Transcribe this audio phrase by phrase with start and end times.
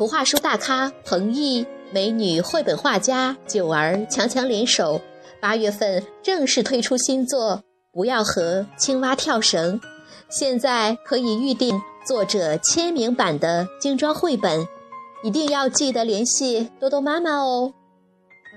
[0.00, 4.98] 图画书大咖彭毅、美女绘本画家九儿强强联手，
[5.42, 7.56] 八月份正式推出新作
[7.92, 9.78] 《不要和青蛙跳绳》，
[10.30, 14.66] 现在可以预定作者签名版的精装绘本，
[15.22, 17.74] 一定要记得联系多多妈妈哦。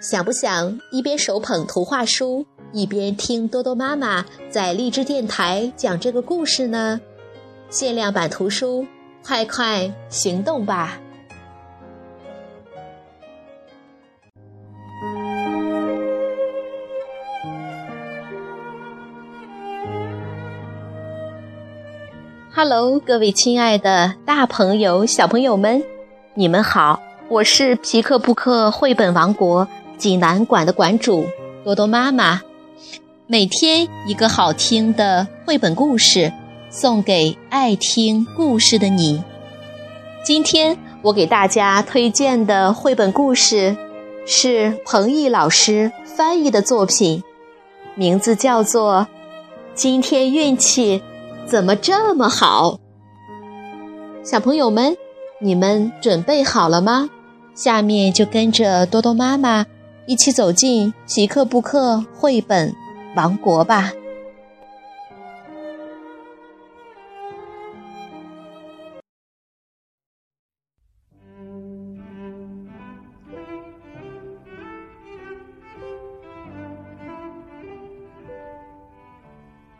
[0.00, 6.98] 想不想一边手捧图画书，一边听多多妈妈在荔枝电台讲这个故事呢？
[7.68, 8.86] 限量版图书，
[9.22, 10.98] 快快行动吧
[22.58, 25.84] ！Hello，各位亲爱的大朋友、小朋友们，
[26.32, 27.02] 你们好！
[27.28, 31.26] 我是皮克布克绘本王国济南馆的馆主
[31.62, 32.40] 多多妈妈。
[33.26, 36.32] 每天一个好听的绘本故事，
[36.70, 39.22] 送给爱听故事的你。
[40.24, 43.76] 今天我给大家推荐的绘本故事
[44.24, 47.22] 是彭毅老师翻译的作品，
[47.94, 49.00] 名字叫做
[49.74, 51.00] 《今天运气》。
[51.46, 52.80] 怎么这么好，
[54.24, 54.96] 小朋友们，
[55.40, 57.08] 你们准备好了吗？
[57.54, 59.64] 下面就跟着多多妈妈
[60.06, 62.74] 一起走进皮克布克绘本
[63.14, 63.92] 王国吧。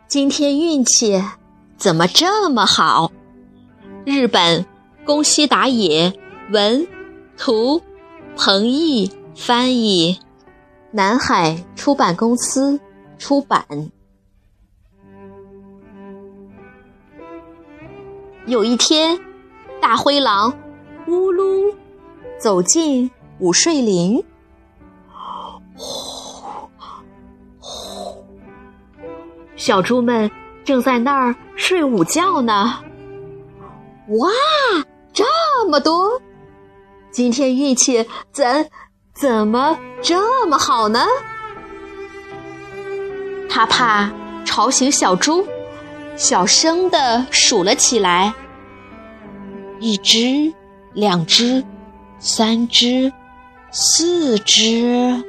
[0.07, 1.21] 今天运气。
[1.77, 3.11] 怎么这么好？
[4.03, 4.65] 日本
[5.05, 6.11] 宫西达也
[6.51, 6.87] 文，
[7.37, 7.81] 图
[8.35, 10.19] 彭毅翻译，
[10.91, 12.79] 南海出版公司
[13.19, 13.63] 出版。
[18.47, 19.19] 有一天，
[19.79, 20.51] 大灰狼
[21.05, 21.75] 呜噜
[22.39, 24.23] 走进午睡林，
[25.75, 26.67] 呼
[27.59, 28.25] 呼，
[29.55, 30.29] 小猪们。
[30.67, 32.79] 正在那儿睡午觉呢。
[34.09, 34.29] 哇，
[35.13, 35.23] 这
[35.69, 36.21] 么多！
[37.09, 38.69] 今天运气怎
[39.13, 41.05] 怎么这么好呢？
[43.49, 44.11] 他怕
[44.43, 45.47] 吵醒小猪，
[46.17, 48.33] 小声的数了起来：
[49.79, 50.53] 一只，
[50.91, 51.63] 两只，
[52.19, 53.13] 三只，
[53.71, 55.23] 四只，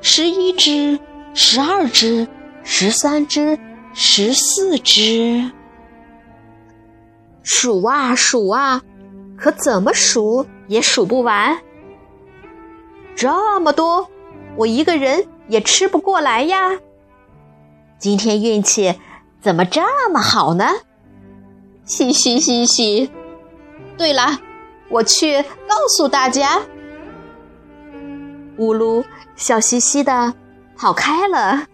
[0.00, 0.98] 十一只，
[1.34, 2.26] 十二只。
[2.64, 3.58] 十三只，
[3.92, 5.50] 十四只，
[7.42, 8.82] 数啊数啊，
[9.36, 11.58] 可怎么数也数不完。
[13.14, 14.08] 这么多，
[14.56, 16.78] 我一个人也吃不过来呀。
[17.98, 18.98] 今天运气
[19.40, 20.66] 怎么这么好呢？
[21.84, 23.10] 嘻嘻嘻嘻。
[23.98, 24.40] 对了，
[24.88, 26.62] 我去告诉大家。
[28.56, 29.04] 乌噜
[29.36, 30.34] 笑嘻嘻的
[30.76, 31.66] 跑开了。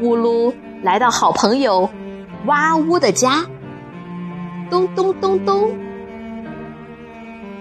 [0.00, 0.52] 乌噜
[0.82, 1.88] 来到好朋友
[2.46, 3.44] 哇呜的家，
[4.70, 5.70] 咚咚咚咚，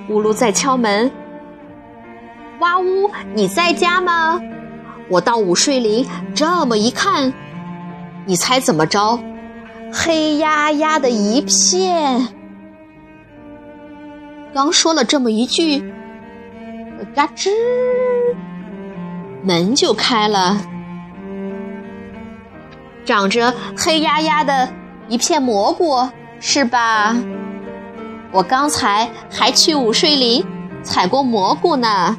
[0.07, 1.11] 乌噜在敲门。
[2.59, 4.39] 哇呜，你在家吗？
[5.09, 7.33] 我到午睡林这么一看，
[8.25, 9.19] 你猜怎么着？
[9.91, 12.28] 黑压压的一片。
[14.53, 15.79] 刚说了这么一句，
[17.13, 17.49] 嘎吱，
[19.44, 20.57] 门就开了。
[23.09, 24.72] 长着黑压压的
[25.08, 26.08] 一片蘑菇，
[26.40, 27.16] 是吧？
[28.31, 30.46] 我刚才还去午睡林
[30.84, 32.16] 采过蘑菇呢。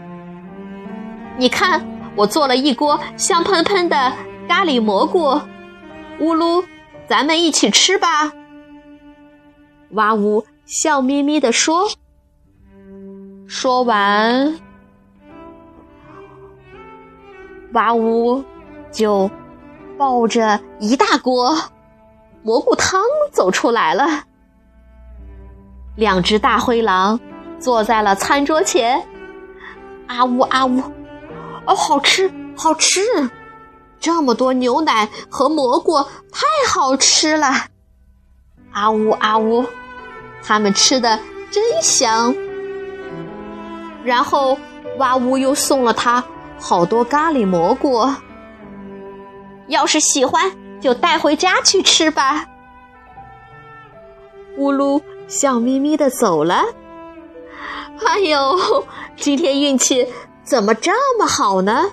[1.37, 1.81] 你看，
[2.17, 4.12] 我做了一锅香喷喷的
[4.49, 5.41] 咖喱蘑菇，
[6.19, 6.65] 呜噜，
[7.07, 8.33] 咱们一起吃吧。
[9.91, 11.89] 哇呜，笑眯眯地说。
[13.47, 14.59] 说完，
[17.75, 18.45] 哇呜
[18.91, 19.31] 就。
[20.00, 21.54] 抱着一大锅
[22.42, 24.24] 蘑菇汤走出来了，
[25.95, 27.21] 两只大灰狼
[27.59, 29.07] 坐在了餐桌前，
[30.07, 30.83] 啊呜啊呜，
[31.66, 33.03] 哦，好吃好吃，
[33.98, 36.03] 这么多牛奶和蘑菇
[36.33, 37.48] 太好吃了，
[38.72, 39.66] 啊呜啊呜，
[40.42, 41.19] 他们吃的
[41.51, 42.34] 真香。
[44.03, 44.57] 然后
[44.97, 46.24] 哇呜又送了他
[46.59, 48.10] 好多咖喱蘑菇。
[49.71, 52.47] 要是喜欢，就带回家去吃吧。
[54.59, 56.65] 乌噜笑眯眯的走了。
[58.05, 58.84] 哎呦，
[59.17, 60.07] 今天运气
[60.43, 61.93] 怎么这么好呢？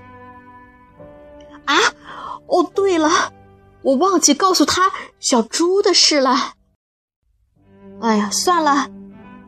[1.65, 1.75] 啊，
[2.47, 3.09] 哦，对了，
[3.83, 6.53] 我忘记告诉他小猪的事了。
[8.01, 8.89] 哎呀，算了，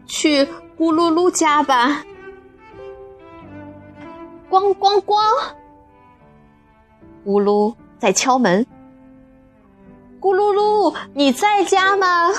[0.05, 0.45] 去
[0.77, 2.03] 咕噜噜家吧。
[4.49, 5.17] 咣咣咣！
[7.25, 8.65] 咕噜在敲门。
[10.19, 12.31] 咕噜噜，你在家吗？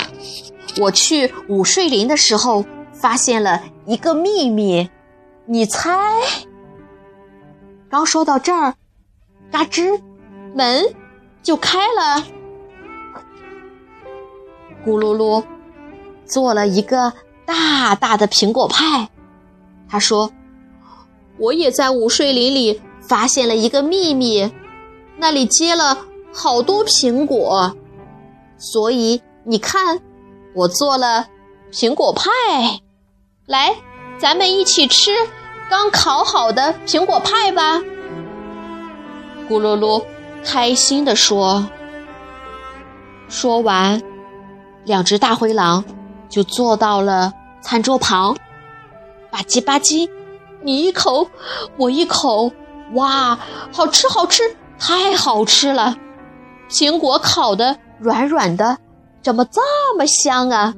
[0.80, 4.90] 我去午睡林的时候发现了一个秘密，
[5.46, 5.90] 你猜？
[7.88, 8.74] 刚说到这儿，
[9.50, 10.00] 嘎吱，
[10.54, 10.84] 门
[11.42, 12.24] 就开了。
[14.86, 15.42] 咕噜噜
[16.24, 17.12] 做了一个
[17.44, 19.08] 大大的苹果派，
[19.88, 20.30] 他说
[21.36, 24.52] ：“我也在午睡林里发现了一个秘密，
[25.20, 25.98] 那里结了
[26.32, 27.76] 好多苹果，
[28.56, 30.00] 所以你看，
[30.54, 31.26] 我做了
[31.70, 32.24] 苹果派。
[33.44, 33.76] 来，
[34.18, 35.10] 咱们一起吃
[35.68, 37.82] 刚烤好的苹果派吧。”
[39.46, 40.02] 咕噜噜
[40.42, 41.68] 开心地说。
[43.28, 44.02] 说完。
[44.84, 45.84] 两只大灰狼
[46.30, 48.34] 就坐到了餐桌旁，
[49.30, 50.08] 吧唧吧唧，
[50.62, 51.28] 你一口，
[51.76, 52.50] 我一口，
[52.94, 53.38] 哇，
[53.70, 55.96] 好吃好吃，太好吃了！
[56.70, 58.78] 苹果烤的软软的，
[59.22, 59.60] 怎么这
[59.96, 60.74] 么香啊？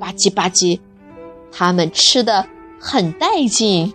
[0.00, 0.80] 吧唧吧唧，
[1.52, 2.46] 他们吃的
[2.80, 3.92] 很带劲。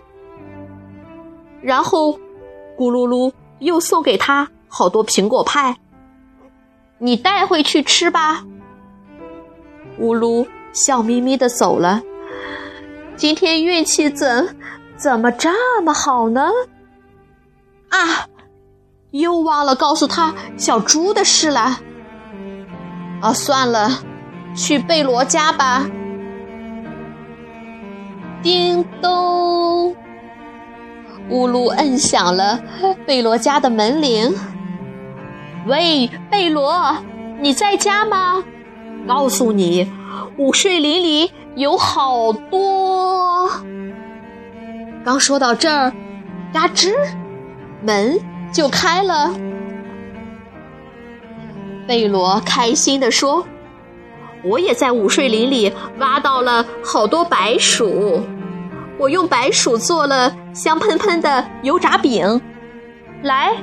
[1.60, 2.12] 然后，
[2.78, 5.76] 咕噜噜又送给他好多苹果派，
[6.98, 8.44] 你带回去吃吧。
[9.98, 12.00] 咕噜笑眯眯的走了。
[13.16, 14.56] 今天运气怎
[14.96, 16.50] 怎么这么好呢？
[17.88, 18.28] 啊，
[19.18, 21.80] 又忘了告诉他小猪的事了。
[23.20, 24.00] 啊，算了，
[24.54, 25.86] 去贝罗家吧。
[28.42, 29.96] 叮咚，
[31.30, 32.60] 乌噜摁响了
[33.06, 34.34] 贝罗家的门铃。
[35.66, 36.96] 喂，贝罗，
[37.40, 38.44] 你在家吗？
[39.08, 39.90] 告诉你，
[40.36, 43.50] 午睡林里有好多。
[45.04, 45.92] 刚说到这儿，
[46.52, 46.92] 嘎吱，
[47.82, 48.20] 门
[48.56, 49.30] 就开了。
[51.86, 53.46] 贝罗开心地说
[54.42, 58.22] ：“我也在午睡林里挖到了好多白薯，
[58.96, 62.40] 我用白薯做了香喷喷的油炸饼。
[63.22, 63.54] 来，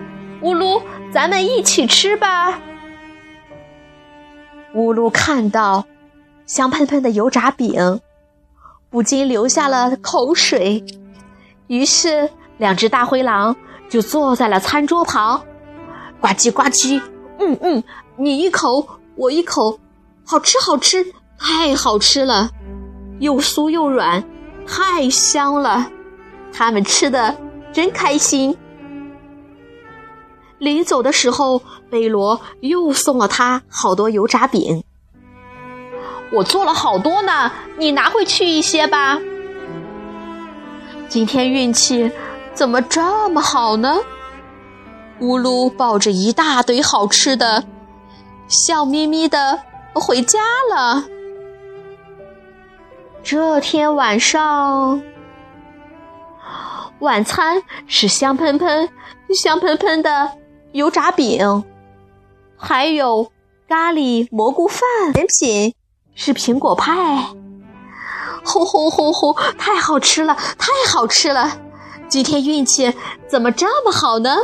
[0.41, 0.79] 乌噜，
[1.11, 2.61] 咱们一起吃吧。”
[4.75, 5.87] 乌噜看到
[6.45, 7.99] 香喷喷的油炸饼，
[8.91, 10.85] 不禁流下了口水。
[11.65, 12.29] 于是，
[12.59, 13.55] 两只大灰狼
[13.93, 15.39] 就坐在了餐桌旁，
[16.19, 16.99] 呱唧呱唧，
[17.37, 17.83] 嗯嗯，
[18.15, 19.79] 你一口我一口，
[20.25, 22.49] 好吃好吃，太好吃了，
[23.19, 24.23] 又酥又软，
[24.65, 25.91] 太香了。
[26.51, 27.37] 他们吃的
[27.71, 28.57] 真开心。
[30.57, 31.61] 临走的时候，
[31.91, 34.83] 贝罗又送了他好多油炸饼。
[36.31, 39.19] 我做了好多呢，你拿回去一些吧。
[41.07, 42.11] 今天运气
[42.53, 43.99] 怎么这么好呢？
[45.19, 47.63] 乌噜抱着一大堆好吃的，
[48.47, 49.59] 笑眯眯的
[49.93, 50.39] 回家
[50.73, 51.05] 了。
[53.23, 55.01] 这天晚上，
[56.99, 58.89] 晚餐是香喷喷、
[59.33, 60.31] 香喷喷的。
[60.73, 61.63] 油炸饼，
[62.57, 63.31] 还有
[63.69, 64.79] 咖喱蘑菇饭。
[65.13, 65.75] 甜品
[66.15, 66.91] 是苹果派，
[68.43, 71.59] 吼吼吼吼，太好吃了，太好吃了！
[72.13, 72.93] 今天运气
[73.27, 74.35] 怎么这么好呢？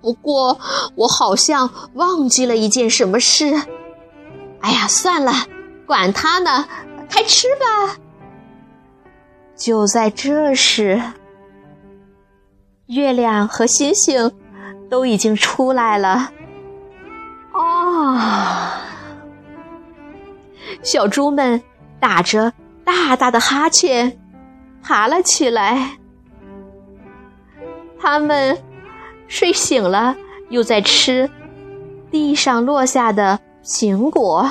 [0.00, 0.56] 不过
[0.94, 3.52] 我好像忘记了一件什么事。
[4.60, 5.32] 哎呀，算了，
[5.88, 6.64] 管他呢，
[7.10, 7.96] 开吃吧。
[9.56, 11.02] 就在这时，
[12.86, 14.32] 月亮和星星。
[14.88, 16.30] 都已经出来了，
[17.52, 18.18] 哦！
[20.82, 21.62] 小猪们
[22.00, 22.54] 打着
[22.86, 24.17] 大大的哈欠，
[24.88, 25.98] 爬了起来。
[28.00, 28.56] 他们
[29.26, 30.16] 睡醒了，
[30.48, 31.30] 又在吃
[32.10, 34.50] 地上落下的苹果。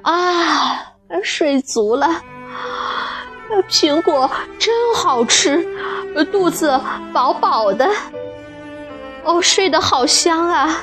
[0.00, 2.08] 啊，睡足了，
[3.68, 5.62] 苹果真好吃，
[6.32, 6.80] 肚子
[7.12, 7.86] 饱饱的。
[9.24, 10.80] 哦，睡得好香啊！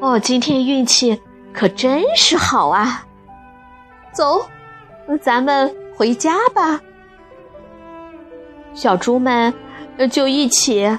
[0.00, 1.20] 哦，今天运气
[1.52, 3.04] 可真是好啊！
[4.14, 4.46] 走，
[5.20, 6.80] 咱们回家吧。
[8.74, 9.52] 小猪们
[10.10, 10.98] 就一起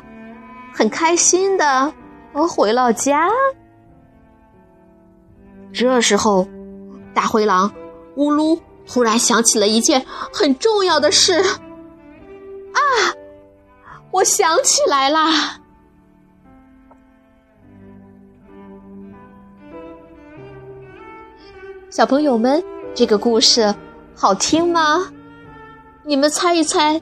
[0.74, 1.94] 很开心的
[2.34, 3.30] 回了家。
[5.74, 6.48] 这时候，
[7.14, 7.72] 大灰狼
[8.16, 11.34] 呜噜突然想起了一件很重要的事。
[11.42, 12.80] 啊，
[14.12, 15.60] 我想起来啦！
[21.90, 23.74] 小朋友们，这个故事
[24.18, 25.10] 好听吗？
[26.06, 27.02] 你们猜一猜，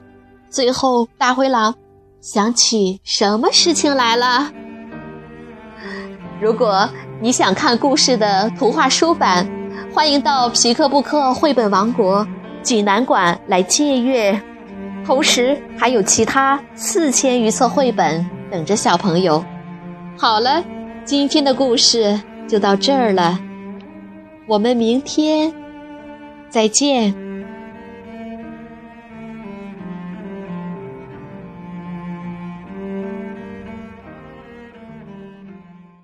[0.50, 1.72] 最后大灰狼
[2.20, 4.50] 想起什么事情来了？
[6.40, 6.88] 如果
[7.20, 9.48] 你想看故事的图画书版，
[9.94, 12.26] 欢迎到皮克布克绘本王国
[12.62, 14.38] 济南馆来借阅，
[15.06, 19.42] 同时还有其他四千余册绘本等着小朋友。
[20.18, 20.64] 好了，
[21.04, 23.38] 今天的故事就到这儿了。
[24.48, 25.50] 我们明天
[26.54, 27.33] 再见。